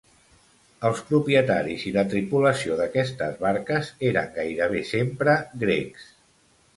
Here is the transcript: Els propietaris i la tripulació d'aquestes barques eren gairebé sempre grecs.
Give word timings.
Els 0.87 1.01
propietaris 1.09 1.83
i 1.89 1.91
la 1.97 2.03
tripulació 2.13 2.77
d'aquestes 2.79 3.37
barques 3.43 3.91
eren 4.09 4.31
gairebé 4.39 4.81
sempre 4.93 5.37
grecs. 5.65 6.09